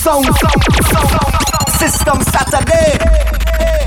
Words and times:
sound, 0.00 0.24
system 1.78 2.22
Saturday. 2.22 3.29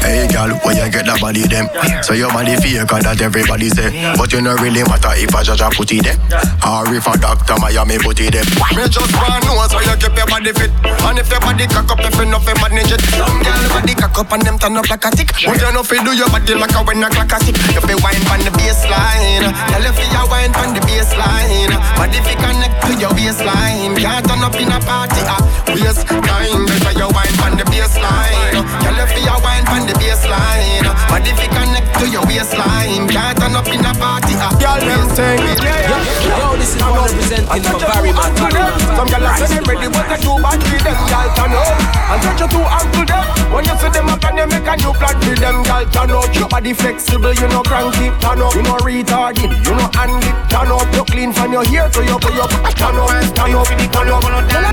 Hey 0.03 0.27
girl, 0.27 0.51
where 0.67 0.75
you 0.75 0.91
get 0.91 1.07
that 1.07 1.23
body 1.23 1.47
them? 1.47 1.71
So 2.03 2.11
your 2.11 2.27
body 2.35 2.59
fake 2.59 2.75
that 2.83 3.23
everybody 3.23 3.71
say. 3.71 3.87
But 4.19 4.35
you 4.35 4.43
know 4.43 4.51
really 4.59 4.83
matter 4.83 5.15
if 5.15 5.31
I 5.31 5.47
judge 5.47 5.63
a 5.63 5.71
put 5.71 5.95
it 5.95 6.03
there 6.03 6.19
Or 6.67 6.83
if 6.91 7.07
a 7.07 7.15
doctor 7.15 7.55
Miami 7.55 7.95
put 8.03 8.19
it 8.19 8.35
there 8.35 8.43
Me 8.75 8.83
just 8.91 8.99
want 9.15 9.39
know 9.47 9.55
so 9.71 9.79
you 9.79 9.95
keep 9.95 10.11
your 10.11 10.27
body 10.27 10.51
fit. 10.51 10.75
And 11.07 11.15
if 11.15 11.31
your 11.31 11.39
body 11.39 11.65
cock 11.71 11.87
up, 11.87 12.03
if 12.03 12.19
you 12.19 12.27
know 12.27 12.43
fi 12.43 12.51
manage 12.59 12.91
it 12.91 12.99
Some 13.15 13.39
girl 13.47 13.63
body 13.71 13.95
cock 13.95 14.17
up 14.19 14.31
and 14.35 14.43
them 14.43 14.59
turn 14.59 14.75
up 14.75 14.91
like 14.91 15.07
a 15.07 15.09
tick. 15.15 15.31
But 15.39 15.55
you 15.63 15.71
know 15.71 15.87
fi 15.87 16.03
do 16.03 16.11
your 16.11 16.27
body 16.27 16.51
like 16.51 16.75
a 16.75 16.83
when 16.83 16.99
a 16.99 17.07
clock 17.07 17.31
a 17.31 17.37
tick? 17.39 17.55
You 17.71 17.79
fi 17.79 17.95
wine 18.03 18.23
on 18.27 18.43
the 18.43 18.51
baseline. 18.59 19.47
If 19.79 19.97
you 20.03 20.23
wine 20.27 20.51
on 20.59 20.75
the 20.75 20.83
baseline. 20.83 21.71
Body 21.95 22.19
fi 22.27 22.35
connect 22.43 22.75
to 22.85 22.91
your 22.99 23.11
waistline. 23.15 23.95
Can't 23.95 24.27
turn 24.27 24.43
up 24.43 24.59
in 24.59 24.67
a 24.67 24.79
party, 24.83 25.23
ah 25.31 25.39
Waistline, 25.71 26.67
better 26.67 26.91
you 26.91 27.07
wine 27.07 27.37
on 27.47 27.55
the 27.55 27.65
baseline. 27.71 28.67
If 28.93 29.15
you 29.15 29.35
wine 29.43 29.67
on 29.71 29.87
the 29.87 29.92
the 29.93 29.99
baseline. 30.01 30.85
But 31.09 31.27
if 31.27 31.37
you 31.37 31.49
connect 31.49 31.93
to 31.99 32.05
your 32.09 32.25
waistline, 32.25 33.07
can't 33.09 33.37
turn 33.37 33.55
up 33.55 33.67
in 33.67 33.85
a 33.85 33.93
party. 33.93 34.33
Uh, 34.33 34.49
girl, 34.57 34.79
them 34.81 35.03
sing. 35.13 35.39
Yo, 35.39 36.57
this 36.57 36.75
is 36.75 36.81
one 36.81 36.97
representing 36.97 37.63
for 37.63 37.79
Barry 37.85 38.11
Mattic. 38.11 38.53
Some 38.97 39.07
girl 39.07 39.25
say 39.37 39.47
them 39.53 39.63
ready, 39.69 39.87
but 39.89 40.05
they 40.09 40.19
too 40.21 40.37
bad 40.41 40.59
for 40.63 40.79
them. 40.81 40.97
Girl, 41.09 41.29
turn 41.37 41.53
up 41.53 41.77
and 42.09 42.21
touch 42.21 42.41
you 42.41 42.47
to 42.49 43.01
them. 43.05 43.25
When 43.53 43.65
you 43.65 43.75
see 43.77 43.89
them 43.93 44.09
up 44.09 44.23
and 44.25 44.37
they 44.37 44.45
make 44.49 44.65
a 44.65 44.75
new 44.81 44.93
plan 44.97 45.15
for 45.21 45.35
them. 45.37 45.57
Girl, 45.63 45.85
turn 45.93 46.11
up. 46.11 46.29
Your 46.33 46.49
body 46.49 46.73
flexible, 46.73 47.33
you 47.33 47.47
know 47.49 47.61
cranky. 47.61 48.09
Turn 48.17 48.41
up. 48.41 48.53
You 48.55 48.63
know 48.63 48.77
retarded, 48.81 49.51
you 49.61 49.73
know 49.77 49.89
handy. 49.93 50.31
Turn 50.49 50.71
up. 50.73 50.89
You 50.93 51.03
clean 51.05 51.31
from 51.33 51.53
your 51.53 51.65
hair 51.65 51.89
to 51.89 52.01
your 52.03 52.19
your. 52.23 52.47
Turn 52.73 52.97
up, 52.97 53.09
turn 53.37 53.53
up, 53.53 54.49
turn 54.49 54.65
up. 54.65 54.72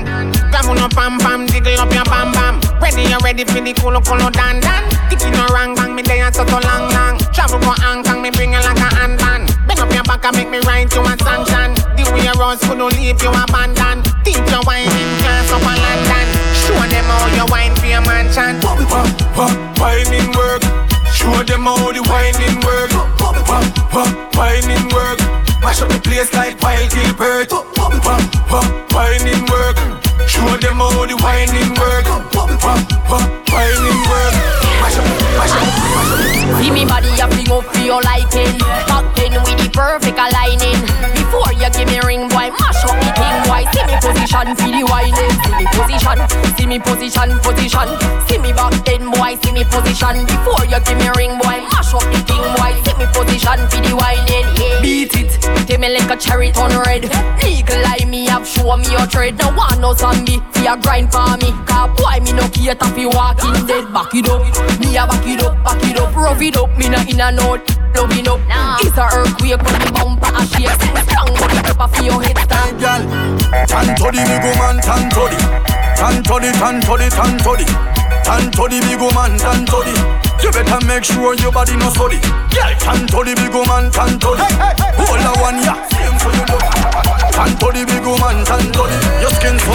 Ready, 3.31 3.47
you 3.47 3.47
for 3.47 3.63
the 3.63 3.71
cool, 3.79 3.95
cool, 4.03 4.27
dan 4.35 4.59
dan. 4.59 4.83
Tiki 5.07 5.31
no 5.31 5.47
rang 5.55 5.71
bang, 5.71 5.95
me 5.95 6.03
there 6.03 6.27
so 6.35 6.43
long 6.43 6.91
long. 6.91 7.15
Travel 7.31 7.63
go 7.63 7.71
Hong 7.79 8.03
Kong, 8.03 8.19
me 8.19 8.27
bring 8.27 8.51
you 8.51 8.59
like 8.59 8.75
a 8.75 8.91
handband. 8.91 9.47
Bend 9.63 9.79
up 9.79 9.87
your 9.87 10.03
back 10.03 10.27
and 10.27 10.35
make 10.35 10.51
me 10.51 10.59
ride 10.67 10.91
to 10.91 10.99
a 10.99 11.15
sanction. 11.15 11.71
The 11.95 12.03
way 12.11 12.27
you 12.27 12.35
run, 12.35 12.59
could 12.59 12.75
don't 12.75 12.91
leave 12.91 13.23
you 13.23 13.31
abandoned. 13.31 14.03
Think 14.27 14.43
you're 14.51 14.59
whining 14.67 15.15
class 15.23 15.47
up 15.47 15.63
in 15.63 15.79
London. 15.79 16.27
Show 16.59 16.75
them 16.75 17.07
how 17.07 17.31
you 17.31 17.47
wine 17.47 17.71
for 17.79 17.87
your 17.87 18.03
mansion. 18.03 18.59
Pop, 18.59 18.83
pop, 19.31 19.55
whining 19.79 20.27
work. 20.35 20.67
Show 21.15 21.31
them 21.47 21.71
how 21.71 21.87
the 21.87 22.03
whining 22.11 22.59
work. 22.67 22.91
Pop, 23.15 23.39
pop, 23.47 24.11
whining 24.35 24.91
work. 24.91 25.23
Mash 25.63 25.79
up 25.79 25.87
the 25.87 26.03
place 26.03 26.35
like 26.35 26.59
wild 26.59 26.91
Gilbert. 26.91 27.47
Bobby 27.79 27.95
pop, 28.03 28.19
pop, 28.51 28.67
whining 28.91 29.47
work. 29.47 29.60
Show 30.41 30.57
them 30.57 30.77
how 30.81 31.05
the 31.05 31.15
whining 31.21 31.69
work. 31.77 32.05
Bobby 32.33 32.57
pop, 32.57 32.81
pop, 33.05 33.21
whining 33.53 34.01
work. 34.09 34.33
See 36.57 36.71
me 36.71 36.83
body 36.85 37.07
fling 37.29 37.51
up 37.51 37.63
for 37.73 37.79
your 37.79 38.01
liking 38.01 38.57
Back 38.89 39.15
then 39.15 39.33
with 39.43 39.57
the 39.61 39.69
perfect 39.71 40.17
aligning 40.17 40.90
give 41.81 41.89
me 41.89 41.99
ring 42.05 42.29
boy 42.29 42.49
Mash 42.53 42.83
up. 42.85 42.95
The 43.01 43.09
king 43.17 43.39
boy 43.49 43.65
See 43.73 43.85
me 43.89 43.97
position 43.97 44.47
feel 44.55 44.73
the 44.77 44.83
whining 44.85 45.33
See 45.41 45.55
me 45.57 45.65
position. 45.73 46.17
See 46.57 46.67
me 46.69 46.77
position 46.79 47.29
position. 47.41 47.89
See 48.27 48.37
me 48.37 48.53
back 48.53 48.73
then 48.85 49.09
boy 49.09 49.33
See 49.41 49.51
me 49.51 49.63
position. 49.65 50.25
Before 50.29 50.65
you 50.69 50.79
give 50.85 50.97
me 50.97 51.09
ring 51.17 51.33
boy 51.41 51.57
Mash 51.73 51.93
up. 51.93 52.05
The 52.13 52.21
king 52.21 52.45
boy 52.57 52.73
See 52.85 52.95
me 53.01 53.05
position 53.09 53.59
feel 53.69 53.81
the 53.81 53.93
whining 53.97 54.49
yeah. 54.61 54.81
Beat 54.81 55.15
it. 55.17 55.31
Take 55.65 55.79
me 55.79 55.89
like 55.89 56.09
a 56.09 56.17
cherry 56.17 56.51
turn 56.51 56.73
red. 56.85 57.09
Legal 57.41 57.81
eye 57.85 58.05
me 58.05 58.27
have 58.29 58.45
show 58.45 58.77
me 58.77 58.89
your 58.91 59.07
trade 59.07 59.37
No 59.39 59.49
one 59.53 59.81
no 59.81 59.93
zombie 59.93 60.41
Fi 60.53 60.73
a 60.73 60.77
grind 60.77 61.11
for 61.11 61.37
me. 61.41 61.49
Cause 61.65 61.89
boy 61.97 62.21
me 62.21 62.33
no 62.33 62.45
cater 62.49 62.89
fi 62.93 63.05
walking 63.05 63.65
dead. 63.65 63.89
Back 63.93 64.13
it 64.13 64.29
up 64.29 64.45
Me 64.79 64.97
a 64.97 65.07
back 65.09 65.25
it 65.25 65.41
up 65.41 65.57
Back 65.63 65.83
it 65.83 65.97
up. 65.97 66.15
Rough 66.15 66.41
it 66.41 66.57
up 66.57 66.69
Me 66.77 66.89
not 66.89 67.09
in 67.09 67.19
a 67.19 67.31
note 67.31 67.80
Loving 67.95 68.27
up. 68.27 68.39
Nah. 68.47 68.77
It's 68.81 68.97
a 68.97 69.05
earthquake 69.13 69.61
When 69.61 69.77
the 69.77 69.91
bumper 69.93 70.31
a 70.33 70.41
shake 70.47 70.71
Strong 71.05 71.35
body 71.37 71.59
pepper 71.61 71.87
for 71.91 72.03
your 72.03 72.19
head. 72.23 72.37
Stand 72.41 72.79
Girl. 72.81 73.01
Tan 73.67 73.87
to 73.99 74.07
the 74.09 74.21
big 74.25 74.43
woman 74.47 74.81
Tan 74.81 75.03
to 75.13 75.23
the 75.29 75.37
Tan 75.99 76.17
to 76.23 76.35
the 76.41 76.49
Tan 76.57 76.77
to 76.81 76.93
Tan 77.11 77.33
to 77.37 77.53
Tan 78.25 78.43
to 78.49 78.63
big 78.69 79.01
woman 79.01 79.37
Tan 79.37 79.65
to 79.69 79.79
You 80.41 80.51
better 80.51 80.81
make 80.87 81.03
sure 81.05 81.35
your 81.35 81.51
body 81.51 81.75
no 81.77 81.89
study 81.93 82.17
Girl 82.49 82.73
Tan 82.81 83.05
to 83.11 83.19
the 83.21 83.33
big 83.37 83.53
woman 83.53 83.91
Tan 83.91 84.17
to 84.17 84.29
the 84.33 84.47
Hold 84.97 85.21
the 85.21 85.33
one 85.37 85.59
yeah. 85.61 85.77
Same 85.93 86.17
for 86.17 86.31
you 86.33 86.45
love 86.49 86.65
Tan 87.35 87.51
to 87.59 87.67
big 87.85 88.05
woman 88.07 88.41
Tan 88.47 88.65
to 88.71 88.83
Your 89.21 89.31
skin 89.37 89.51
skin 89.51 89.59
so 89.59 89.73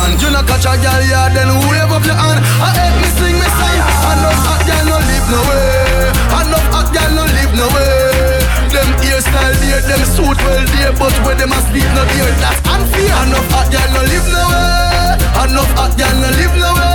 Hand. 0.00 0.16
You 0.22 0.30
not 0.32 0.46
catch 0.48 0.64
a 0.64 0.72
girl 0.80 1.02
yeah 1.04 1.28
Then 1.28 1.52
wave 1.68 1.92
up 1.92 2.04
your 2.08 2.16
hand? 2.16 2.40
I 2.64 2.72
hate 2.72 2.96
me 3.00 3.08
sing 3.20 3.36
me 3.36 3.48
song. 3.52 3.80
Know 4.24 4.32
hot 4.48 4.60
girl 4.64 4.84
no 4.88 4.96
live 4.96 5.28
no 5.28 5.40
way. 5.48 6.08
Know 6.50 6.62
hot 6.72 6.88
girl 6.90 7.10
no 7.14 7.24
live 7.28 7.54
no 7.54 7.66
way. 7.70 8.40
Them 8.72 8.90
hairstyle 9.04 9.54
there 9.60 9.82
Them 9.86 10.02
suit 10.08 10.38
well 10.42 10.64
there 10.74 10.92
But 10.96 11.14
where 11.22 11.36
them 11.36 11.52
a 11.52 11.60
sleep 11.70 11.86
no 11.94 12.02
there 12.16 12.32
That's 12.42 12.58
unfair. 12.66 13.12
Enough 13.28 13.48
hot 13.52 13.68
girl 13.70 13.88
no 13.94 14.02
live 14.08 14.28
no 14.32 14.42
way. 14.50 15.20
Enough 15.46 15.72
hot 15.78 15.92
girl 16.00 16.16
no 16.18 16.28
live 16.40 16.56
no 16.58 16.70
way. 16.74 16.90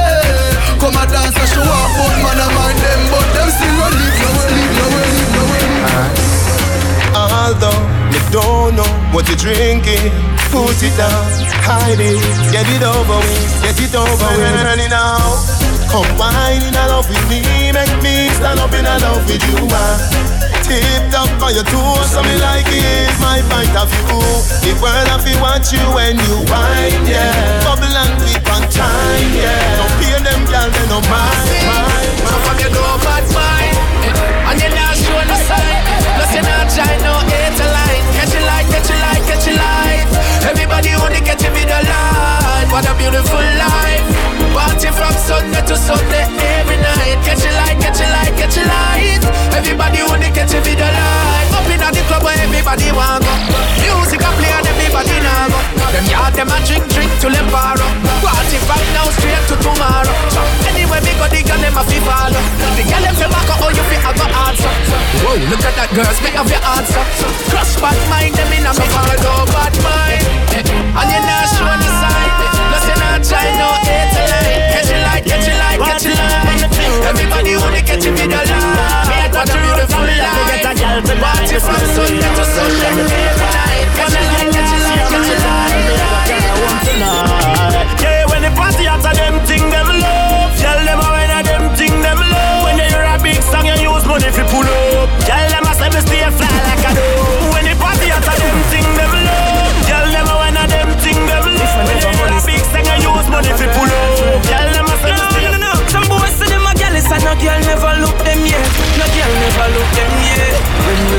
Come 0.82 0.98
a 1.00 1.04
dance 1.08 1.38
and 1.38 1.50
show 1.50 1.64
off 1.64 1.92
But 1.96 2.16
man 2.20 2.42
a 2.42 2.48
mind 2.52 2.80
them 2.84 3.02
But 3.14 3.28
them 3.32 3.50
still 3.54 3.76
no 3.80 3.88
live 3.96 4.18
no 4.20 4.30
way 4.36 4.50
Live 4.60 4.74
no 4.76 4.86
way 4.92 5.08
Live 5.16 5.32
no 5.36 5.44
way. 5.48 5.64
Although 7.16 7.82
you 8.12 8.22
don't 8.34 8.76
know 8.76 8.90
what 9.16 9.24
you're 9.30 9.40
drinking 9.40 10.35
Put 10.56 10.80
it 10.80 10.96
down, 10.96 11.28
hide 11.68 12.00
it, 12.00 12.16
get 12.48 12.64
it 12.72 12.80
over 12.80 13.20
with, 13.20 13.60
get 13.60 13.76
it 13.76 13.92
over 13.92 14.30
with. 14.40 14.64
Ready 14.64 14.88
now, 14.88 15.20
come 15.92 16.08
wine 16.16 16.64
in 16.64 16.72
love 16.88 17.04
with 17.12 17.20
me, 17.28 17.44
make 17.76 17.92
me 18.00 18.32
stand 18.40 18.64
up 18.64 18.72
in 18.72 18.88
love 18.88 19.20
with 19.28 19.44
you, 19.52 19.68
man. 19.68 20.00
Tip 20.64 21.12
top 21.12 21.28
on 21.44 21.52
your 21.52 21.68
toes, 21.68 22.08
so 22.08 22.24
me 22.24 22.40
like 22.40 22.72
it, 22.72 23.12
my 23.20 23.44
point 23.52 23.76
of 23.76 23.92
view. 23.92 24.24
The 24.64 24.72
world 24.80 25.12
of 25.12 25.28
you 25.28 25.36
watch 25.44 25.76
you 25.76 25.84
when 25.92 26.16
you 26.24 26.40
wine, 26.48 27.04
yeah. 27.04 27.36
Bubble 27.68 27.92
and 27.92 28.16
whip 28.24 28.48
on 28.56 28.64
time, 28.72 29.30
yeah. 29.36 29.60
Don't 29.76 29.92
pay 30.00 30.16
them, 30.24 30.40
girl, 30.48 30.72
they 30.72 30.88
no 30.88 31.04
mind, 31.12 31.52
mind. 31.68 32.16
So 32.24 32.36
fuck 32.48 32.64
you 32.64 32.72
do 32.72 32.80
bad 33.04 33.28
mind, 33.36 33.75
everybody 52.76 52.92
want 52.92 53.24
go. 53.24 53.34
Music 53.80 54.20
a 54.20 54.30
play 54.36 54.52
and 54.52 54.68
everybody 54.68 55.18
now 55.24 55.48
go. 55.48 55.60
Them 55.96 56.06
yard 56.12 56.34
them 56.36 56.52
a 56.52 56.58
drink 56.68 56.84
drink 56.92 57.12
till 57.24 57.32
them 57.32 57.48
bar 57.48 57.80
up. 57.80 57.94
Party 58.20 58.60
from 58.68 58.84
now 58.92 59.08
straight 59.16 59.44
to 59.48 59.56
tomorrow. 59.64 60.16
Anyway 60.68 61.00
me 61.08 61.14
go 61.16 61.28
the 61.32 61.40
girl 61.40 61.60
them 61.64 61.78
a 61.80 61.84
fi 61.88 62.00
follow. 62.04 62.44
The 62.76 62.84
girl 62.84 63.04
them 63.04 63.16
say 63.16 63.30
back 63.32 63.48
oh 63.64 63.72
you 63.72 63.86
fi 63.88 63.98
a 64.04 64.12
answer. 64.12 64.74
Whoa 65.24 65.40
look 65.48 65.64
at 65.64 65.76
that 65.80 65.90
girls 65.96 66.20
me 66.20 66.30
have 66.36 66.52
your 66.52 66.64
answer. 66.76 67.04
Crush 67.48 67.80
bad 67.80 67.96
mind 68.12 68.36
them 68.36 68.52
in 68.52 68.68
a 68.68 68.72
me 68.76 68.86
follow 68.92 69.16
oh, 69.24 69.48
bad 69.56 69.76
mind. 69.80 70.24
Eh, 70.56 70.64
and 70.64 71.10
you 71.12 71.22
not 71.24 71.48
show 71.52 71.68
the 71.68 71.90
sign 72.00 72.32
Plus 72.72 72.88
you 72.88 72.96
not 72.96 73.20
try 73.28 73.44
no 73.60 73.76
hate 73.84 74.16
line 74.16 74.72
Catch 74.72 74.88
it 74.88 75.04
like, 75.04 75.26
catch 75.28 75.48
it 75.52 75.58
like, 75.60 75.80
catch 75.84 76.06
it 76.08 76.16
like 76.16 77.12
Everybody 77.12 77.58
wanna 77.60 77.82
catch 77.84 78.06
it 78.06 78.12
with 78.16 78.32
a 78.32 78.42
lie 78.48 78.65
from 81.22 81.80
Sunday 81.96 82.30
to 82.36 82.44
Sunday. 82.44 83.06
Every 83.96 84.26
night 84.36 84.56
Yeah, 88.02 88.26
when 88.30 88.42
the 88.42 88.52
party 88.56 88.88
after 88.88 89.14
them 89.16 89.40
thing 89.46 89.70
them 89.70 89.88
love. 89.88 90.52
Tell 90.60 90.80
them 90.84 91.00
how 91.00 91.14
when 91.16 91.32
them 91.46 91.76
thing 91.76 92.02
them 92.02 92.20
love. 92.20 92.64
When 92.66 92.80
hear 92.80 93.04
a 93.04 93.18
big 93.22 93.42
song 93.42 93.66
you 93.66 93.76
use 93.80 94.06
money 94.06 94.30
fi 94.32 94.44
pull 94.52 94.68
up. 94.68 95.10
Tell 95.24 95.48
them 95.50 95.64
I 95.66 95.74
say 95.80 95.90
me 95.90 96.02
stay 96.04 96.28
fly 96.36 96.52
like 96.68 96.84
a 96.84 96.92
dove. 96.96 97.54
When 97.54 97.64
the 97.66 97.76
party 97.80 98.12
after 98.12 98.36
them 98.36 98.58
thing 98.72 98.88
them 98.98 99.14
love. 99.14 99.72
Tell 99.88 100.08
them 100.12 100.26
how 100.28 100.40
when 100.44 100.56
them 100.56 100.90
thing 101.00 101.20
them 101.28 101.46
love. 101.48 101.88
When 101.88 102.00
hear 102.04 102.28
a 102.28 102.40
big 102.44 102.64
song 102.68 102.88
you 102.88 103.08
use 103.08 103.28
money 103.32 103.52
fi 103.56 103.68
pull 103.72 103.88
up. 103.88 104.44
Tell 104.44 104.68
them 104.68 104.86
I 104.90 104.96
say 105.00 105.12
me 105.16 105.20
stay. 105.32 105.46
Some 105.96 106.08
boys 106.12 106.36
say 106.36 106.50
them 106.52 106.66
a 106.68 106.74
gal 106.76 106.96
is 106.96 107.08
and 107.08 107.24
no 107.24 107.34
girl 107.40 107.60
never 107.64 107.94
look 108.04 108.18
them 108.28 108.42
yet 108.44 108.68
No 109.00 109.06
girl 109.16 109.32
never 109.40 109.68
look 109.80 109.90
them 109.96 110.12
yet 110.28 110.55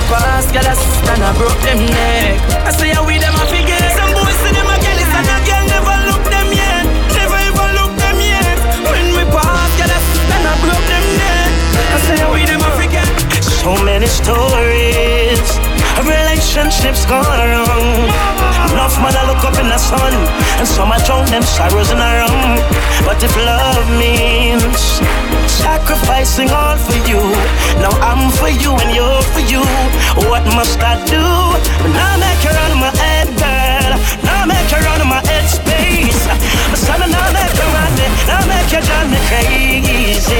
Pass, 0.09 0.47
gal 0.53 0.67
a 0.67 0.75
stand 0.75 1.23
and 1.23 1.37
broke 1.37 1.59
them 1.67 1.83
neck. 1.83 2.39
I 2.63 2.71
say 2.71 2.91
how 2.95 3.05
we 3.05 3.19
them 3.19 3.35
a 3.35 3.45
forget 3.51 3.83
Some 3.99 4.13
boys 4.15 4.39
say 4.39 4.53
them 4.55 4.69
a 4.71 4.77
gal 4.79 4.99
and 5.03 5.27
no 5.27 5.37
girl 5.43 5.65
never 5.67 5.97
look 6.07 6.25
them 6.31 6.49
yet. 6.55 6.87
Never 7.19 7.35
ever 7.35 7.69
look 7.75 7.93
them 7.99 8.19
yet. 8.23 8.57
When 8.87 9.07
we 9.19 9.25
pass, 9.35 9.71
gal 9.75 9.91
a 9.91 9.99
stand 9.99 10.47
and 10.47 10.61
broke 10.63 10.87
them 10.87 11.07
neck. 11.19 11.51
I 11.91 11.99
say 12.07 12.17
how 12.23 12.31
we 12.33 12.47
them 12.47 12.63
a 12.63 12.71
forget 12.79 13.09
So 13.43 13.75
many 13.83 14.07
stories 14.07 15.43
of 15.99 16.07
relationships 16.07 17.05
gone 17.07 17.27
wrong 17.27 18.46
a 19.55 19.79
sun, 19.79 20.15
and 20.59 20.67
some 20.67 20.91
I 20.91 20.99
drown 21.07 21.27
them 21.27 21.43
sorrows 21.43 21.91
in 21.91 21.99
a 21.99 22.11
rum. 22.19 22.59
But 23.07 23.23
if 23.23 23.31
love 23.37 23.87
means 23.95 24.83
sacrificing 25.47 26.51
all 26.51 26.77
for 26.77 26.99
you, 27.07 27.21
now 27.79 27.95
I'm 28.03 28.31
for 28.33 28.51
you 28.51 28.75
and 28.75 28.91
you're 28.95 29.23
for 29.35 29.45
you. 29.47 29.63
What 30.27 30.45
must 30.59 30.81
I 30.83 30.99
do? 31.07 31.23
Now 31.95 32.19
make 32.19 32.43
you 32.43 32.51
run 32.51 32.75
my 32.83 32.91
head, 32.99 33.29
girl. 33.39 33.93
Now 34.27 34.47
make 34.47 34.69
you 34.73 34.81
run 34.83 35.07
my 35.07 35.23
head 35.31 35.47
space. 35.47 36.23
Son, 36.75 37.01
now 37.01 37.29
make 37.31 37.55
you 37.55 37.69
run 37.77 37.93
me, 37.99 38.07
now 38.27 38.43
make 38.51 38.71
you 38.73 38.81
drive 38.83 39.09
me 39.11 39.21
crazy. 39.31 40.36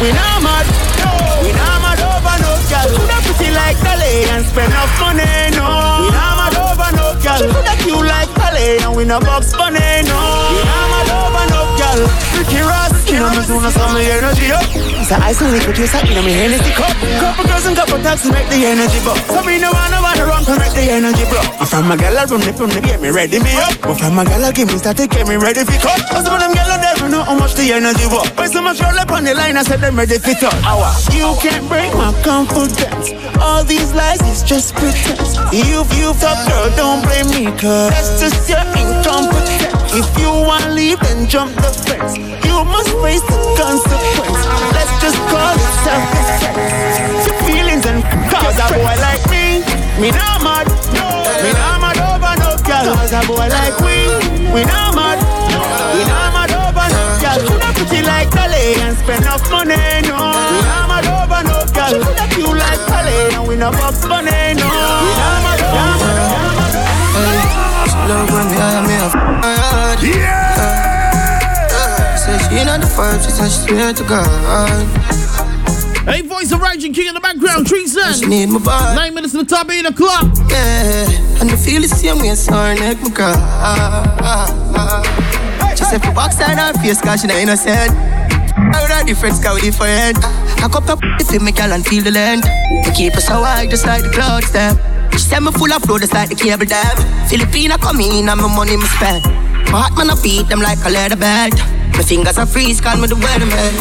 We, 0.00 0.08
not 0.12 0.42
mad. 0.42 0.66
We 1.42 1.52
not 1.52 1.76
mad 1.84 2.00
over 2.00 2.36
no 2.42 2.52
girl. 2.68 2.88
She 2.88 2.96
Coulda 2.96 3.18
pretty 3.24 3.50
like 3.54 3.78
Dolly 3.84 4.24
and 4.32 4.44
spend 4.44 4.72
enough 4.72 4.92
money, 5.00 5.24
no. 5.56 5.66
We 6.02 6.08
not 6.16 6.32
mad 6.40 6.56
over 6.56 6.90
no 6.96 7.06
girl. 7.20 7.40
She 7.40 7.48
coulda 7.52 7.74
cute 7.82 8.06
like 8.06 8.30
Dolly 8.34 8.78
and 8.84 8.96
we 8.96 9.04
no 9.04 9.20
box 9.20 9.52
money, 9.56 9.78
no. 10.08 10.16
We 10.52 10.60
not 10.64 10.86
mad 10.92 11.10
over 11.12 11.44
no 11.52 11.60
girl. 11.80 12.00
Ricky 12.36 12.60
Ross, 12.64 12.95
Oh. 13.06 13.12
you 13.12 13.18
know 13.22 13.30
me 13.30 13.42
soon 13.46 13.64
as 13.64 13.74
some 13.74 13.96
energy 13.96 14.50
up. 14.50 14.66
So 15.06 15.14
I 15.14 15.30
still 15.30 15.50
liquid 15.50 15.76
juice, 15.76 15.94
you 16.02 16.14
know 16.14 16.22
me 16.26 16.34
Hennessy 16.34 16.72
cup. 16.74 16.90
Couple 17.22 17.46
girls 17.46 17.66
and 17.66 17.76
couple 17.76 17.98
taxi 18.02 18.30
make 18.34 18.48
the 18.50 18.58
energy 18.66 18.98
buck. 19.06 19.18
So 19.30 19.40
me 19.46 19.58
no 19.62 19.70
want 19.70 19.94
nobody 19.94 20.22
run 20.26 20.42
to 20.42 20.54
make 20.58 20.74
the 20.74 20.84
energy 20.90 21.24
block. 21.30 21.46
I'm 21.62 21.66
from 21.66 21.90
a 21.90 21.96
gal 21.96 22.18
run 22.26 22.40
the 22.42 22.52
from 22.52 22.70
the 22.74 22.80
get 22.82 23.00
me 23.00 23.10
ready 23.10 23.38
me 23.38 23.54
up. 23.62 23.78
But 23.80 23.96
from 24.02 24.18
a 24.18 24.24
gal 24.26 24.50
give 24.50 24.66
me 24.66 24.78
start 24.78 24.98
to 24.98 25.06
get 25.06 25.26
me 25.28 25.36
ready 25.38 25.62
for 25.62 25.78
cut. 25.78 26.02
Cause 26.10 26.26
some 26.26 26.34
of 26.34 26.40
them 26.42 26.52
gal 26.58 26.70
never 26.82 27.08
know 27.08 27.22
how 27.22 27.38
much 27.38 27.54
the 27.54 27.70
energy 27.70 28.06
was. 28.10 28.26
But 28.34 28.50
so 28.50 28.60
much 28.62 28.82
roll 28.82 28.98
up 28.98 29.10
on 29.14 29.22
the 29.22 29.34
line, 29.34 29.56
I 29.56 29.62
said 29.62 29.80
them 29.80 29.94
ready 29.96 30.18
for. 30.18 30.34
Hour. 30.66 30.90
You 31.14 31.32
can't 31.40 31.66
break 31.70 31.94
my 31.94 32.10
confidence. 32.26 33.14
All 33.40 33.62
these 33.64 33.94
lies 33.94 34.20
is 34.26 34.42
just 34.42 34.74
pretense. 34.74 35.38
If 35.54 35.88
you 35.94 36.12
fuck 36.14 36.36
girl, 36.50 36.68
don't 36.76 37.00
blame 37.06 37.30
me, 37.30 37.50
cause 37.54 37.90
that's 37.94 38.20
just 38.20 38.50
your 38.50 38.66
incompetence. 38.74 39.55
If 39.96 40.12
you 40.20 40.28
wanna 40.28 40.76
leave, 40.76 41.00
then 41.00 41.26
jump 41.26 41.56
the 41.56 41.72
fence. 41.72 42.20
You 42.44 42.56
must 42.68 42.92
face 43.00 43.24
the 43.24 43.38
consequence. 43.56 44.44
Let's 44.76 44.92
just 45.00 45.16
call 45.32 45.56
it 45.56 45.72
self-defense. 45.88 47.24
Feelings 47.48 47.86
and 47.88 48.04
cause 48.28 48.60
a 48.60 48.68
boy 48.76 48.92
like 49.00 49.24
me, 49.32 49.64
me 49.96 50.12
not 50.12 50.44
mad. 50.44 50.68
No, 50.92 51.24
me 51.40 51.48
not 51.56 51.80
mad 51.80 51.96
over 51.96 52.34
no 52.44 52.60
girl. 52.60 52.92
Cause 52.92 53.16
a 53.16 53.24
boy 53.24 53.48
like 53.48 53.76
we, 53.80 54.12
we 54.52 54.68
not 54.68 54.92
mad. 54.92 55.16
We 55.96 56.04
not 56.04 56.28
mad 56.36 56.52
over 56.52 56.88
no 56.92 57.02
girl. 57.16 57.40
Coulda 57.48 57.72
pretty 57.72 58.04
like 58.04 58.28
Dolly 58.36 58.76
and 58.84 58.98
spend 59.00 59.24
enough 59.24 59.48
money, 59.48 59.80
no. 60.04 60.20
We 60.20 60.60
not 60.60 60.92
mad 60.92 61.08
over 61.08 61.40
no 61.40 61.64
girl. 61.72 61.88
She 61.88 62.04
coulda 62.04 62.26
cute 62.36 62.52
like 62.52 62.84
Dolly 62.84 63.32
and 63.32 63.48
we 63.48 63.56
no 63.56 63.72
box 63.72 64.04
money, 64.04 64.60
no. 64.60 64.68
We 64.68 65.10
not 65.16 65.40
mad 65.40 65.64
over 65.64 66.12
no 66.20 67.56
She 67.72 67.75
love 68.04 68.28
when 68.30 68.46
me 68.50 68.56
hire 68.60 68.82
me 68.84 68.94
a 68.94 69.08
f***ing 69.08 70.12
Yeah. 70.12 70.76
Say 72.16 72.36
she 72.48 72.64
not 72.64 72.80
the 72.80 72.86
five, 72.86 73.22
she 73.24 73.30
said 73.30 73.48
she 73.48 73.60
swear 73.68 73.92
to 73.92 74.04
God. 74.04 74.84
Hey, 76.06 76.22
voice 76.22 76.52
of 76.52 76.60
Raging 76.62 76.92
King 76.92 77.08
in 77.08 77.14
the 77.14 77.20
background, 77.20 77.66
Treason. 77.66 78.14
She 78.14 78.26
need 78.26 78.46
my 78.46 78.60
body. 78.60 78.94
Nine 78.94 79.12
minutes 79.14 79.32
to 79.32 79.38
the 79.38 79.44
top, 79.44 79.68
eight 79.70 79.86
o'clock. 79.86 80.22
Yeah, 80.48 81.40
and 81.40 81.50
I 81.50 81.56
feel 81.56 81.82
the 81.82 81.88
same 81.88 82.18
way, 82.20 82.34
so 82.36 82.52
her 82.52 82.74
neck 82.76 83.02
me 83.02 83.10
cry. 83.10 83.34
She 85.76 85.84
said, 85.84 86.00
for 86.04 86.12
box 86.12 86.36
her 86.38 86.54
her 86.54 86.72
face, 86.74 87.00
cause 87.02 87.20
she 87.22 87.26
not 87.26 87.36
innocent. 87.36 87.90
I 87.90 88.82
would 88.82 88.90
have 88.90 89.06
different 89.06 89.34
with 89.54 89.62
different. 89.62 90.16
I 90.62 90.68
cup 90.70 90.88
up 90.88 91.00
if 91.02 91.32
you 91.32 91.40
make 91.40 91.58
and 91.72 91.84
feel 91.84 92.02
the 92.04 92.12
length. 92.12 92.46
I 92.46 92.92
keep 92.96 93.14
her 93.14 93.20
so 93.20 93.42
high, 93.42 93.66
just 93.66 93.84
like 93.84 94.02
the 94.02 94.10
clouds, 94.10 94.50
them. 94.52 94.78
She 95.16 95.24
said 95.24 95.40
me 95.40 95.50
full 95.50 95.72
of 95.72 95.80
flow, 95.82 95.98
just 95.98 96.12
like 96.12 96.28
the 96.28 96.36
cable 96.36 96.68
dam. 96.68 96.92
Filipina 97.24 97.80
come 97.80 98.00
in 98.04 98.28
and 98.28 98.36
my 98.36 98.48
money 98.52 98.76
me 98.76 98.84
spend. 98.84 99.24
My 99.72 99.88
heart 99.88 99.96
man 99.96 100.12
I 100.12 100.16
beat 100.20 100.44
them 100.52 100.60
like 100.60 100.76
a 100.84 100.90
leather 100.92 101.16
belt. 101.16 101.56
My 101.96 102.04
fingers 102.04 102.36
are 102.36 102.44
freeze, 102.44 102.84
call 102.84 103.00
me 103.00 103.08
the 103.08 103.16
weatherman. 103.16 103.72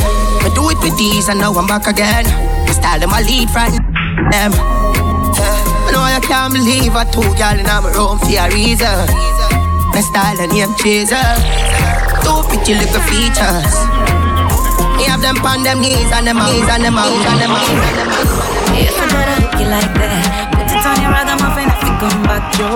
Me 0.43 0.49
do 0.55 0.63
it 0.71 0.79
with 0.79 0.95
these 0.95 1.27
and 1.27 1.43
now 1.43 1.51
I'm 1.51 1.67
back 1.67 1.91
again. 1.91 2.23
My 2.63 2.71
style 2.71 3.03
them 3.03 3.11
I 3.11 3.19
lead 3.27 3.51
frighten 3.51 3.83
them. 4.31 4.55
I 4.55 5.91
know 5.91 5.99
I 5.99 6.23
can't 6.23 6.55
believe 6.55 6.95
I 6.95 7.03
two 7.11 7.27
girl 7.35 7.59
in 7.59 7.67
my 7.67 7.83
room 7.91 8.15
for 8.15 8.31
a 8.31 8.47
reason. 8.55 8.95
My 9.91 9.99
style 9.99 10.39
and 10.39 10.55
name 10.55 10.71
chaser. 10.79 11.19
Two 12.23 12.47
pretty 12.47 12.79
little 12.79 13.03
features. 13.11 13.75
Me 14.95 15.03
have 15.11 15.19
them 15.19 15.35
on 15.43 15.67
them 15.67 15.83
knees 15.83 16.07
and 16.15 16.23
them 16.23 16.39
knees 16.39 16.63
and 16.71 16.79
them 16.79 16.95
knees 16.95 17.27
and 17.27 17.39
them 17.43 17.51
knees. 17.59 17.83
Yes, 18.71 18.95
I 18.95 19.05
gotta 19.11 19.35
hook 19.35 19.59
you 19.59 19.67
like 19.67 19.93
that. 19.99 20.54
On 20.85 21.01
your 21.01 21.09
rhythm, 21.09 21.41
I 21.41 21.49
finna 21.57 21.75
fi 21.81 21.89
come 21.97 22.21
back, 22.29 22.45
yo. 22.59 22.69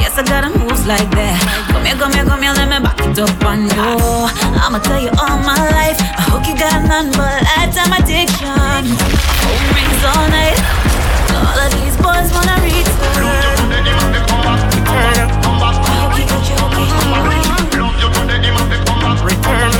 Yes, 0.00 0.16
I 0.16 0.22
gotta 0.24 0.48
moves 0.58 0.86
like 0.86 1.10
that. 1.12 1.36
Come 1.68 1.84
here, 1.84 1.96
come 1.96 2.12
here, 2.16 2.24
come 2.24 2.40
here, 2.40 2.54
let 2.56 2.68
me 2.72 2.80
back 2.80 2.96
it 3.04 3.18
up 3.20 3.44
and 3.44 3.68
yo. 3.76 4.32
I'ma 4.64 4.80
tell 4.80 4.96
you 4.96 5.12
all 5.20 5.36
my 5.44 5.60
life. 5.76 6.00
I 6.00 6.24
hook 6.32 6.48
you 6.48 6.56
got 6.56 6.88
none 6.88 7.12
but 7.12 7.44
lifetime 7.44 7.92
addiction. 8.00 8.96
Phone 9.44 9.66
rings 9.76 10.02
all 10.08 10.24
night. 10.32 10.56
All 11.36 11.60
of 11.60 11.68
these 11.76 11.96
boys 12.00 12.32
wanna 12.32 12.56
return. 12.64 13.28
Return. 14.72 15.28
Hooky, 16.00 16.24
hooky, 16.24 16.54
hooky. 16.56 16.88
Return. 19.20 19.72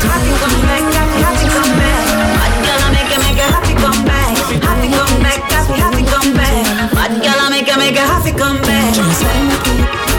Happy 0.00 0.32
come 0.40 0.58
back, 0.64 0.84
happy, 0.96 1.20
happy 1.20 1.46
come 1.52 1.72
back. 1.76 2.08
Bad 2.40 2.52
girl, 2.64 2.80
I 2.80 2.88
make 2.96 3.12
it, 3.12 3.20
make 3.20 3.36
it 3.36 3.52
happy 3.52 3.74
come 3.76 4.00
back. 4.08 4.19
Come 4.90 5.22
back, 5.22 5.40
happy, 5.50 5.78
happy 5.78 6.04
come 6.04 6.34
back. 6.34 6.92
Bad 6.92 7.22
girl, 7.22 7.38
I 7.38 7.50
make 7.50 7.68
it, 7.68 7.78
make 7.78 7.92
it 7.92 7.98
happy 7.98 8.32
come 8.32 8.60
back. 8.62 10.09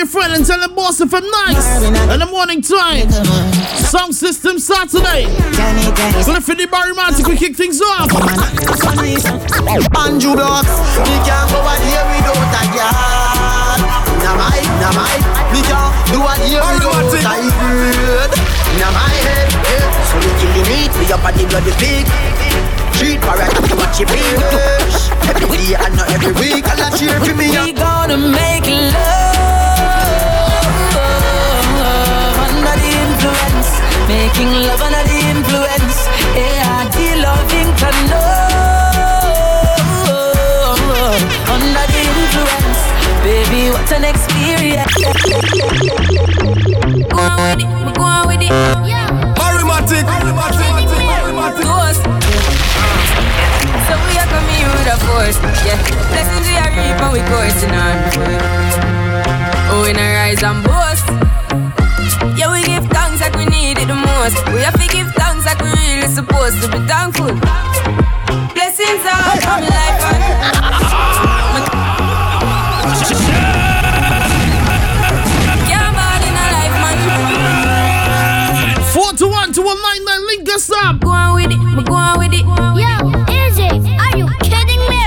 Your 0.00 0.08
friend 0.08 0.32
and 0.32 0.46
tell 0.46 0.58
them 0.58 0.74
boss 0.74 0.96
from 0.96 1.28
nice 1.44 1.84
in 1.84 1.92
the 1.92 2.28
morning 2.32 2.64
time. 2.64 3.12
Sound 3.76 4.16
system 4.16 4.56
Saturday. 4.58 5.28
Cliffy 6.24 6.54
D 6.56 6.64
Barry 6.64 6.96
Mattic 6.96 7.28
we 7.28 7.36
kick 7.36 7.52
things 7.52 7.84
off. 7.84 8.08
Banjo 9.92 10.32
block, 10.32 10.64
we 11.04 11.16
can't 11.20 11.44
go 11.52 11.60
out 11.60 11.76
here 11.84 12.00
without 12.16 12.48
a 12.48 12.62
yard. 12.72 13.80
Nah 14.24 14.40
my, 14.40 14.56
nah 14.80 14.96
my, 14.96 15.12
we 15.52 15.60
can't 15.68 15.92
do 16.08 16.24
a 16.24 16.32
here 16.48 16.64
without 16.64 17.12
a 17.12 17.52
bird. 17.60 18.32
Nah 18.80 18.96
my 18.96 19.04
head, 19.04 19.52
eh. 19.52 19.84
so 20.08 20.16
we 20.16 20.32
kill 20.40 20.52
the 20.56 20.64
meat, 20.64 20.92
we 20.96 21.12
up 21.12 21.20
at 21.28 21.36
the 21.36 21.44
bloody 21.44 21.76
pig. 21.76 22.08
Treat 22.96 23.20
parrot 23.20 23.52
to 23.52 23.76
watch 23.76 24.00
it 24.00 24.08
fish. 24.08 25.12
Every 25.28 25.44
day 25.44 25.76
and 25.76 25.92
not 25.92 26.08
every 26.08 26.32
week, 26.40 26.64
I'll 26.64 26.88
cheer 26.96 27.20
for 27.20 27.36
me. 27.36 27.52
We 27.52 27.74
gonna 27.74 28.16
make 28.16 28.64
love 28.64 29.59
influence, 33.60 34.08
making 34.08 34.50
love 34.66 34.80
under 34.80 35.04
the 35.04 35.18
influence. 35.28 35.96
Yeah, 36.34 36.88
the 36.96 37.08
loving 37.20 37.70
can 37.76 37.96
under 41.54 41.86
the 41.92 42.00
influence. 42.20 42.80
Baby, 43.22 43.70
what 43.70 43.92
an 43.92 44.04
experience. 44.04 44.94
Go 47.10 47.18
on 47.20 47.36
with 47.40 47.60
it, 47.60 47.68
go 47.96 48.02
on 48.02 48.28
with 48.28 48.42
it. 48.42 48.52
Yeah. 48.88 49.06
Mathematic, 49.36 50.06
Ghost. 51.62 52.02
So 53.86 53.94
we 54.06 54.12
are 54.16 54.28
coming 54.32 54.56
here 54.56 54.72
with 54.72 54.88
a 54.88 54.96
force, 55.04 55.38
yeah. 55.66 55.78
Blessings 56.08 56.46
we 56.48 56.54
are 56.56 56.70
reap 56.70 57.00
and 57.00 57.12
we 57.12 57.20
coursing 57.28 57.74
on. 57.74 57.96
Oh, 59.72 59.82
we 59.84 59.92
not 59.92 60.12
rise 60.14 60.42
and 60.42 60.64
boast. 60.64 61.39
Need 63.74 63.82
it 63.82 63.86
the 63.86 63.94
most. 63.94 64.36
We 64.50 64.60
have 64.62 64.74
to 64.74 64.86
give 64.88 65.06
thanks 65.14 65.46
like 65.46 65.60
we 65.62 65.70
really 65.70 66.08
supposed 66.08 66.60
to 66.62 66.68
be 66.68 66.78
thankful. 66.90 67.30
Blessings 68.54 69.04
all 69.06 69.36
from 69.46 69.60
life 69.62 70.00
and 70.10 70.22
Yeah, 75.70 75.86
man, 75.94 76.20
in 76.26 76.34
a 76.34 76.46
life, 76.56 76.74
man. 76.82 76.98
4 78.92 79.12
to 79.22 79.26
1 79.28 79.52
to 79.54 79.62
199, 79.62 80.26
link 80.26 80.48
us 80.50 80.70
up. 80.82 81.00
Go 81.00 81.10
on 81.10 81.34
with 81.36 81.52
it, 81.54 81.60
go 81.86 81.94
on 81.94 82.18
with 82.18 82.34
it. 82.34 82.42
Yo, 82.42 82.90
Izzy, 83.30 83.70
are 84.02 84.16
you 84.18 84.26
kidding 84.42 84.82
me? 84.90 85.02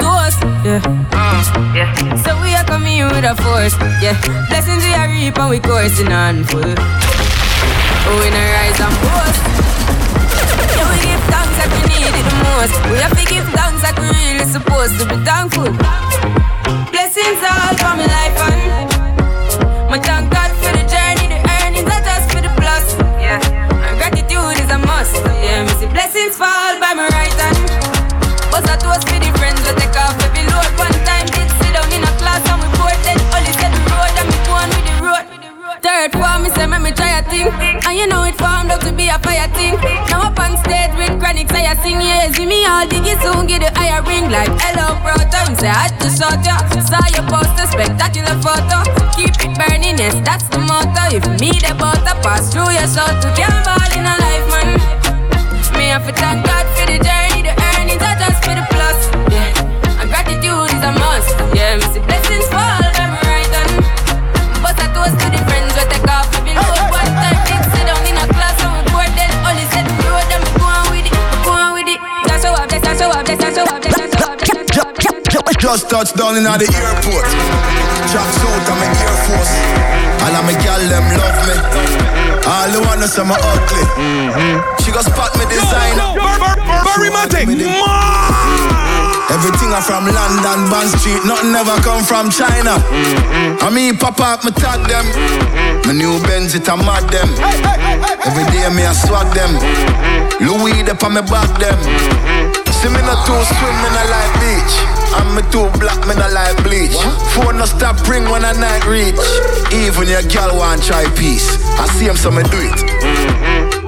Ghost, 0.00 0.40
yeah. 0.64 0.80
Ah. 1.12 1.74
yeah. 1.76 1.92
So 2.24 2.32
we 2.40 2.54
are 2.54 2.64
coming 2.64 3.04
with 3.04 3.24
a 3.24 3.34
force, 3.36 3.76
yeah. 4.00 4.16
Blessings 4.48 4.82
we 4.84 4.94
are 4.94 5.08
reap 5.08 5.38
and 5.38 5.50
we 5.50 5.60
coursing 5.60 6.12
on 6.12 6.44
full. 6.44 7.15
Oh, 8.08 8.18
we 8.22 8.28
not 8.30 8.46
rise 8.56 8.80
and 8.86 8.96
boast. 9.02 9.42
Yeah, 10.76 10.86
we 10.90 10.96
give 11.06 11.22
thanks 11.30 11.56
like 11.58 11.72
we 11.74 11.82
need 11.90 12.14
it 12.14 12.24
the 12.30 12.36
most. 12.46 12.74
We 12.90 12.96
have 13.02 13.14
to 13.18 13.24
give 13.26 13.46
thanks 13.50 13.82
like 13.82 13.98
we 13.98 14.08
really 14.14 14.44
supposed 14.46 14.98
to 15.00 15.04
be 15.06 15.16
thankful. 15.24 16.55
Thing. 37.44 37.80
And 37.84 37.94
you 37.98 38.06
know 38.06 38.24
it 38.24 38.36
formed 38.36 38.70
up 38.70 38.80
to 38.80 38.92
be 38.92 39.08
a 39.08 39.18
fire 39.18 39.48
thing. 39.52 39.76
Now 40.08 40.28
up 40.28 40.38
on 40.40 40.56
stage 40.64 40.92
with 40.96 41.20
chronic, 41.20 41.50
say 41.50 41.66
I 41.66 41.74
sing, 41.82 42.00
yeah. 42.00 42.32
See 42.32 42.46
me 42.46 42.64
all 42.64 42.86
diggy 42.86 43.16
soon, 43.20 43.46
get 43.46 43.60
the 43.60 43.70
higher 43.76 44.02
ring. 44.02 44.30
Like, 44.30 44.52
hello, 44.60 44.96
bro, 45.04 45.16
time 45.28 45.54
say, 45.56 45.68
I 45.68 45.88
had 45.88 46.00
to 46.00 46.08
shot 46.08 46.40
ya. 46.44 46.56
Saw 46.80 47.04
your 47.12 47.26
poster, 47.28 47.66
spectacular 47.68 48.36
photo. 48.40 48.80
Keep 49.16 49.36
it 49.44 49.52
burning, 49.58 49.98
yes, 49.98 50.16
that's 50.24 50.48
the 50.48 50.60
motto. 50.64 51.04
If 51.12 51.24
me 51.40 51.52
the 51.60 51.74
butter 51.76 52.16
pass 52.24 52.52
through 52.52 52.72
your 52.72 52.88
soul 52.88 53.10
to 53.10 53.28
get 53.36 53.52
ball 53.64 53.90
in 53.92 54.04
a 54.06 54.14
life, 54.16 54.46
man. 54.52 54.68
Me 55.76 55.92
have 55.92 56.06
to 56.06 56.12
thank 56.12 56.44
God 56.46 56.64
for 56.76 56.86
the 56.88 56.98
journey, 57.04 57.42
the 57.44 57.52
earnings 57.76 58.00
are 58.00 58.16
just 58.16 58.40
for 58.44 58.54
the 58.56 58.64
plus. 58.72 58.98
Yeah, 59.28 60.00
and 60.00 60.08
gratitude 60.08 60.72
is 60.72 60.82
a 60.84 60.92
must. 60.96 61.36
Yeah, 61.52 61.76
me 62.08 62.15
Just 75.58 75.88
touched 75.88 76.16
down 76.16 76.36
in 76.36 76.44
the 76.44 76.50
airport. 76.52 77.26
Tracks 78.12 78.38
out, 78.44 78.68
I'm 78.68 78.82
in 78.84 78.92
Air 78.92 79.16
Force. 79.24 79.52
All 80.22 80.36
of 80.36 80.44
my 80.44 80.52
gal 80.60 80.80
them 80.84 81.06
love 81.16 81.40
me. 81.48 81.56
All 82.44 82.68
the 82.70 82.80
wanna 82.84 83.08
say 83.08 83.24
me 83.24 83.34
ugly. 83.34 83.84
She 84.84 84.92
go 84.92 85.00
spot 85.00 85.32
me 85.40 85.44
designer. 85.48 86.12
Barry 86.84 87.08
Mattic, 87.08 87.48
Everything 89.26 89.74
I 89.74 89.80
from 89.82 90.06
London, 90.06 90.70
Bond 90.70 90.88
Street, 91.00 91.20
nothing 91.26 91.52
ever 91.52 91.76
come 91.82 92.04
from 92.04 92.30
China. 92.30 92.78
I 93.60 93.68
mean, 93.68 93.96
pop 93.98 94.20
up, 94.20 94.44
me 94.44 94.50
tag 94.52 94.86
them. 94.86 95.04
My 95.84 95.92
new 95.92 96.22
Benz, 96.24 96.54
it 96.54 96.68
a 96.68 96.76
mad 96.76 97.10
them. 97.10 97.28
Every 98.22 98.44
day 98.54 98.68
me 98.70 98.86
I 98.86 98.94
swag 98.94 99.28
them. 99.34 99.50
Louis, 100.40 100.82
they 100.86 100.94
on 100.94 101.12
me 101.14 101.22
back 101.26 101.50
them. 101.58 101.78
See 102.70 102.88
me 102.88 103.00
not 103.02 103.26
too 103.26 103.34
swim, 103.34 103.76
me 103.82 103.88
not 103.92 104.06
like 104.14 104.34
beach. 104.40 104.65
Too 105.56 105.70
black, 105.80 106.06
me 106.06 106.14
not 106.14 106.32
like 106.34 106.62
bleach. 106.64 106.92
Phone 107.32 107.56
no 107.56 107.64
stop 107.64 108.06
ring 108.06 108.24
when 108.24 108.44
I 108.44 108.52
night 108.52 108.84
reach. 108.84 109.16
Even 109.72 110.06
your 110.06 110.20
girl 110.28 110.54
want 110.54 110.82
try 110.82 111.08
peace. 111.16 111.48
I 111.80 111.86
see 111.96 112.04
him, 112.04 112.16
so 112.16 112.30
me 112.30 112.42
do 112.42 112.58
it. 112.60 112.76
Mm-hmm. 113.00 113.86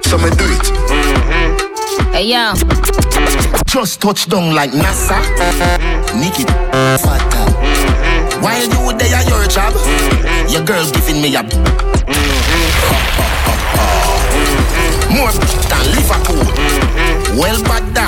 So 0.00 0.16
me 0.16 0.30
do 0.40 0.46
it. 0.48 0.66
Hey 2.14 2.24
yo, 2.24 2.54
Just 3.66 4.00
touch 4.00 4.30
down 4.30 4.54
like 4.54 4.70
NASA. 4.70 5.20
Nikki 6.18 6.44
Fata. 7.04 7.52
While 8.40 8.62
you 8.62 8.96
there 8.96 9.14
at 9.14 9.28
your 9.28 9.46
job, 9.46 9.74
your 10.48 10.64
girl 10.64 10.90
giving 10.92 11.20
me 11.20 11.36
a 11.36 11.42
more 15.16 15.32
than 15.68 15.84
Liverpool. 15.96 16.44
Well, 17.40 17.60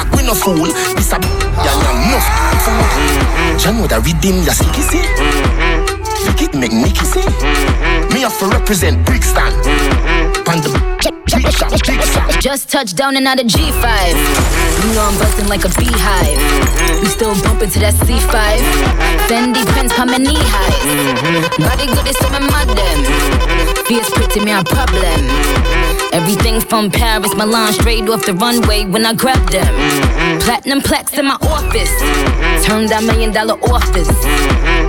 dog, 0.04 0.16
we 0.16 0.22
no 0.22 0.34
fool. 0.34 0.66
This 0.94 1.12
a 1.12 1.18
ya 1.64 1.72
enough 1.90 2.28
fool. 2.62 2.74
Mm-hmm. 2.74 3.58
John 3.58 3.80
would 3.82 3.92
I 3.92 3.98
redeem 3.98 4.42
your 4.42 4.54
sticky 4.54 4.82
see? 4.82 4.98
Make 4.98 6.36
mm-hmm. 6.36 6.44
it 6.44 6.54
make 6.54 6.72
Nicky 6.72 7.04
see. 7.04 7.20
Mm-hmm. 7.20 8.14
Me 8.14 8.20
have 8.22 8.38
to 8.38 8.46
represent 8.46 9.04
Brixton. 9.06 9.52
Pan 10.44 10.97
just 12.40 12.70
touched 12.70 12.96
down 12.96 13.16
and 13.16 13.26
out 13.26 13.40
of 13.40 13.46
G5. 13.46 14.14
You 14.84 14.94
know 14.94 15.02
I'm 15.02 15.18
busting 15.18 15.48
like 15.48 15.64
a 15.64 15.68
beehive. 15.78 17.00
We 17.00 17.06
still 17.06 17.34
bumping 17.42 17.70
to 17.70 17.78
that 17.80 17.94
C5. 17.94 18.58
Fendi 19.28 19.64
pens 19.74 19.92
pa 19.92 20.04
my 20.04 20.16
knee 20.18 20.34
high. 20.34 21.50
Body 21.58 21.86
good 21.86 22.06
is 22.08 22.16
some 22.18 22.32
mad 22.32 22.68
them. 22.68 22.98
Fierce 23.86 24.10
pretty 24.10 24.40
me 24.40 24.52
a 24.52 24.62
problem. 24.64 25.20
Everything 26.12 26.60
from 26.60 26.90
Paris, 26.90 27.34
Milan, 27.34 27.72
straight 27.72 28.08
off 28.08 28.24
the 28.24 28.34
runway 28.34 28.84
when 28.84 29.04
I 29.04 29.12
grab 29.14 29.42
them. 29.50 29.68
Platinum 30.40 30.80
plaques 30.80 31.16
in 31.18 31.26
my 31.26 31.36
office. 31.42 31.92
Turn 32.66 32.86
that 32.86 33.02
million 33.04 33.32
dollar 33.32 33.54
office. 33.70 34.08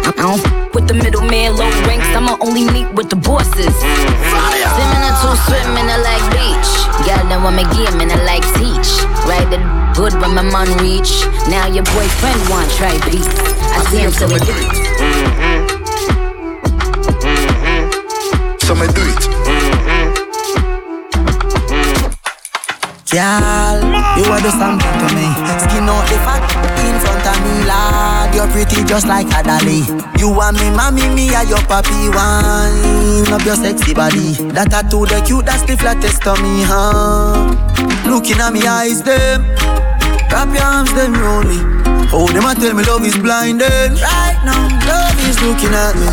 I 0.07 0.11
don't 0.15 0.39
f- 0.39 0.73
with 0.73 0.87
the 0.87 0.93
middleman, 0.93 1.55
low 1.57 1.69
ranks. 1.85 2.07
I'ma 2.15 2.37
only 2.41 2.63
meet 2.71 2.91
with 2.93 3.09
the 3.09 3.15
bosses. 3.15 3.75
Swimming 3.75 5.15
to 5.21 5.29
swimming, 5.45 5.89
I 5.91 5.99
like 6.01 6.25
beach. 6.32 6.72
Girl, 7.06 7.24
then 7.29 7.44
want 7.44 7.56
me 7.56 7.63
game 7.75 8.00
and 8.01 8.12
I 8.12 8.18
like 8.25 8.46
teach. 8.58 8.89
Ride 9.27 9.50
the 9.51 9.60
good 9.96 10.13
when 10.22 10.34
my 10.36 10.44
man 10.44 10.68
reach. 10.79 11.12
Now 11.50 11.68
your 11.68 11.84
boyfriend 11.96 12.41
want 12.50 12.70
try 12.72 12.94
beat. 13.10 13.27
I 13.75 13.84
see 13.89 14.00
him 14.00 14.12
so 14.12 14.27
we 14.27 14.39
do 14.39 14.53
it. 14.56 14.75
So 18.62 18.75
me 18.75 18.88
do 18.88 19.01
it. 19.01 19.28
Girl, 23.09 23.81
you 24.21 24.29
are 24.29 24.37
the 24.37 24.53
something 24.53 24.95
to 25.01 25.07
me. 25.17 25.25
Skin 25.65 25.89
out 25.89 26.05
the 26.05 26.17
fat 26.21 26.45
in 26.85 26.93
front 27.01 27.25
of 27.25 27.41
me, 27.41 27.65
lad. 27.65 28.35
You're 28.37 28.45
pretty 28.53 28.85
just 28.85 29.07
like 29.07 29.25
a 29.33 29.41
dolly. 29.41 29.81
You 30.21 30.29
want 30.29 30.61
me, 30.61 30.69
mommy, 30.69 31.09
me, 31.17 31.33
are 31.33 31.43
your 31.43 31.57
papi. 31.65 32.13
Wine 32.13 33.33
up 33.33 33.41
your 33.49 33.57
sexy 33.57 33.95
body. 33.97 34.37
That 34.53 34.69
tattoo, 34.69 35.09
the 35.09 35.25
cute, 35.25 35.41
that's 35.41 35.65
the 35.65 35.73
flattest 35.73 36.21
to 36.21 36.37
me, 36.37 36.61
huh? 36.61 37.49
Looking 38.05 38.37
at 38.37 38.53
me 38.53 38.61
eyes, 38.69 39.01
them. 39.01 39.41
Wrap 40.29 40.53
your 40.53 40.61
arms, 40.61 40.93
them 40.93 41.17
round 41.17 41.49
me. 41.49 41.57
Oh, 42.13 42.29
them 42.29 42.45
a 42.45 42.53
tell 42.53 42.77
me 42.77 42.85
love 42.85 43.01
is 43.09 43.17
blinded. 43.17 43.97
Right 44.05 44.37
now, 44.45 44.69
love 44.85 45.17
is 45.25 45.41
looking 45.41 45.73
at 45.73 45.97
me. 45.97 46.05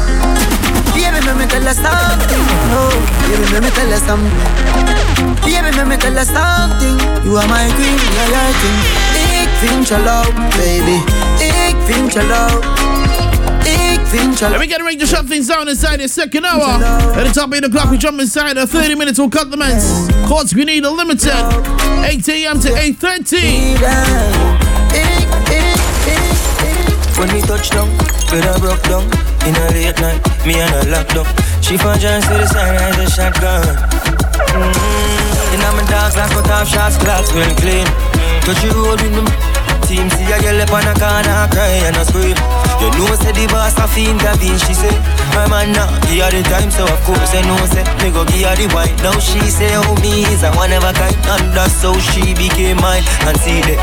Baby, 0.96 1.20
let 1.28 1.36
me 1.36 1.44
tell 1.44 1.60
you 1.60 1.76
something. 1.76 2.44
Oh, 2.72 2.88
baby, 3.28 3.44
let 3.52 3.60
me 3.60 3.70
tell 3.76 3.84
you 3.84 4.00
something. 4.00 5.15
Baby, 5.46 5.70
let 5.76 5.86
me 5.86 5.96
tell 5.96 6.12
you 6.12 6.24
something. 6.26 6.96
You 7.24 7.36
are 7.38 7.48
my 7.48 7.66
queen, 7.76 7.98
you're 8.14 8.30
your 8.34 8.52
king. 8.60 8.80
Ik 9.42 9.50
vind 9.62 9.88
je 9.88 9.98
leuk, 9.98 10.34
baby. 10.56 10.98
Ik 11.44 11.76
vind 11.84 12.12
je 12.12 12.22
leuk. 12.26 12.64
Ik 13.64 14.00
vind 14.04 14.38
je 14.38 14.44
Let 14.48 14.50
leuk. 14.50 14.58
me 14.60 14.66
get 14.66 14.80
ready 14.82 14.96
to 14.96 15.06
shut 15.06 15.26
things 15.28 15.46
down 15.46 15.68
inside 15.68 15.98
the 15.98 16.08
second 16.08 16.44
hour. 16.44 16.82
At 17.16 17.24
the 17.26 17.32
top 17.32 17.52
of 17.52 17.60
the 17.60 17.68
clock, 17.70 17.90
we 17.90 17.96
jump 17.96 18.20
inside. 18.20 18.56
Uh, 18.58 18.66
30 18.66 18.94
minutes 18.96 19.18
will 19.18 19.30
cut 19.30 19.50
the 19.50 19.56
mess. 19.56 20.08
Chords 20.28 20.52
Grenade 20.52 20.82
Limited. 20.84 21.32
8 22.04 22.28
a.m. 22.28 22.60
to 22.60 22.68
8.30. 22.68 23.76
When 27.18 27.32
we 27.32 27.40
touch 27.40 27.70
down, 27.70 27.88
with 28.30 28.44
her 28.44 28.58
broke 28.58 28.82
down 28.82 29.04
In 29.46 29.56
a 29.56 29.70
late 29.72 29.98
night, 30.00 30.20
me 30.46 30.60
and 30.60 30.74
a 30.74 30.90
locked 30.90 31.14
down 31.14 31.26
She 31.62 31.78
found 31.78 31.98
just 32.00 32.28
to 32.28 32.34
the 32.34 32.46
sunrise, 32.46 32.98
a 32.98 33.10
shotgun 33.10 33.62
mm-hmm. 33.64 34.85
Cut 36.46 36.62
off 36.62 36.68
shots, 36.68 36.96
clocks 36.98 37.32
well 37.34 37.54
clean. 37.58 37.86
Touch 38.46 38.62
you 38.62 38.70
road 38.70 39.02
with 39.02 39.12
me. 39.12 39.24
Team 39.86 40.10
see 40.10 40.26
a 40.30 40.38
girl 40.42 40.62
up 40.62 40.72
on 40.74 40.86
a 40.86 40.94
corner, 40.98 41.46
cry 41.50 41.82
and 41.86 41.96
a 41.96 42.04
scream. 42.06 42.34
You 42.82 42.88
know 42.98 43.10
say 43.18 43.32
the 43.34 43.46
boss 43.50 43.78
a 43.78 43.86
fiend 43.86 44.18
intervene, 44.18 44.58
she 44.58 44.74
say 44.74 44.94
My 45.34 45.46
man 45.46 45.72
now, 45.72 45.86
give 46.10 46.22
her 46.26 46.30
the 46.30 46.42
time, 46.50 46.70
so 46.70 46.82
of 46.82 47.00
course 47.06 47.34
I 47.34 47.42
know 47.46 47.58
say 47.70 47.86
Me 48.02 48.10
go 48.10 48.26
give 48.26 48.46
her 48.46 48.54
the 48.58 48.66
wine, 48.74 48.94
now 49.02 49.14
she 49.18 49.38
say 49.46 49.70
oh 49.78 49.94
me 50.02 50.26
is 50.26 50.42
a 50.42 50.50
one 50.58 50.72
of 50.72 50.82
a 50.82 50.92
kind. 50.92 51.14
And 51.38 51.54
that's 51.54 51.82
how 51.82 51.94
she 51.98 52.34
became 52.34 52.78
mine, 52.82 53.06
and 53.26 53.36
see 53.38 53.62
that. 53.62 53.78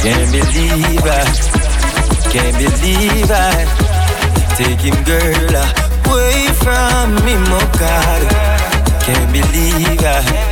Can't 0.00 0.28
believe 0.32 1.04
I 1.04 1.24
can't 2.28 2.56
believe 2.58 3.30
I 3.30 3.64
take 4.56 4.80
him 4.80 4.96
girl 5.04 5.54
away 6.12 6.48
from 6.60 7.14
me, 7.24 7.34
my 7.48 7.64
God. 7.80 8.22
Can't 9.00 9.32
believe 9.32 10.00
I, 10.04 10.43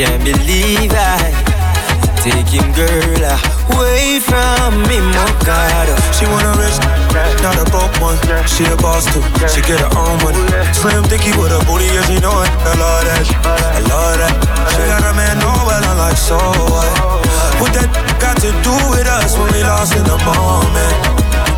can't 0.00 0.24
believe 0.24 0.92
I 0.96 1.28
him 2.48 2.72
girl 2.72 3.20
away 3.68 4.16
from 4.16 4.80
me, 4.88 4.96
my 5.12 5.28
God. 5.44 5.92
She 6.16 6.24
wanna 6.24 6.56
rich, 6.56 6.72
not 7.44 7.60
a 7.60 7.68
broke 7.68 7.92
one. 8.00 8.16
She 8.48 8.64
a 8.64 8.76
boss 8.80 9.04
too, 9.12 9.20
she 9.44 9.60
get 9.60 9.76
her 9.76 9.92
own 10.00 10.16
money. 10.24 10.40
Slim 10.72 11.04
dicky 11.04 11.36
with 11.36 11.52
a 11.52 11.60
booty, 11.68 11.84
yeah, 11.84 12.00
she 12.08 12.16
know 12.16 12.32
it. 12.40 12.48
I 12.64 12.80
love 12.80 13.04
that, 13.12 13.24
I 13.76 13.80
love 13.92 14.16
that. 14.16 14.34
She 14.72 14.80
got 14.88 15.04
a 15.04 15.12
man, 15.12 15.36
know 15.36 15.52
well, 15.68 15.84
I'm 15.84 15.98
like, 16.00 16.16
so 16.16 16.40
what? 16.72 16.88
What 17.60 17.72
that 17.76 17.92
got 18.16 18.40
to 18.40 18.50
do 18.64 18.72
with 18.88 19.04
us 19.04 19.36
when 19.36 19.52
we 19.52 19.60
lost 19.68 19.92
in 20.00 20.04
the 20.08 20.16
moment, 20.24 20.96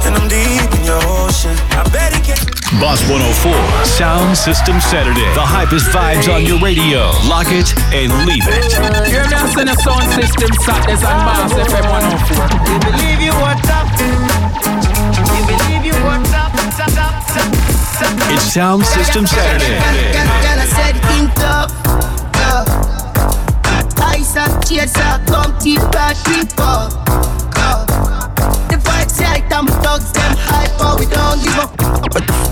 and 0.06 0.14
I'm 0.16 0.28
deep 0.28 0.68
in 0.78 0.85
your 0.85 1.02
ocean. 1.23 1.54
I 1.76 1.82
bet 1.92 2.12
it 2.16 2.25
can. 2.25 2.38
Boss 2.80 3.04
104, 3.06 3.52
Sound 3.85 4.37
System 4.37 4.80
Saturday. 4.80 5.28
The 5.37 5.44
hypest 5.44 5.92
vibes 5.92 6.26
on 6.32 6.44
your 6.44 6.59
radio. 6.59 7.12
Lock 7.28 7.52
it 7.52 7.68
and 7.92 8.09
leave 8.25 8.42
it. 8.49 8.73
You're 9.12 9.28
dancing 9.28 9.68
a 9.68 9.76
sound 9.76 10.09
system 10.16 10.50
Saturdays 10.64 11.04
on 11.04 11.18
Boss 11.26 11.52
FM 11.52 11.87
104. 11.87 12.73
You 12.73 12.78
believe 12.80 13.21
you 13.21 13.35
what 13.38 13.61
up? 13.71 13.87
You 14.00 15.42
believe 15.47 15.85
you 15.85 15.97
what 16.02 16.25
up? 16.35 16.52
It's 18.32 18.42
Sound 18.52 18.85
System 18.85 19.26
Saturday. 19.26 19.78
Girl, 20.11 20.26
girl, 20.42 20.59
I 20.59 20.66
said 20.66 20.97
him 21.12 21.28
tough, 21.37 21.71
tough. 22.32 22.68
Ice 24.00 24.37
and 24.37 24.66
shades 24.66 24.97
are 24.97 25.21
come 25.26 25.52
keep 25.61 25.80
that 25.92 26.16
keep 26.25 26.50
up 26.59 27.32
like 29.33 29.49
them 29.49 29.67
thugs, 29.67 30.12
them 30.12 30.35
hype, 30.37 30.79
but 30.79 31.01
we 31.01 31.07
don't 31.07 31.43
give 31.43 32.49
a. 32.49 32.51